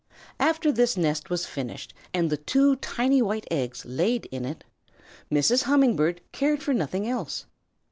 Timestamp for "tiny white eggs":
2.77-3.85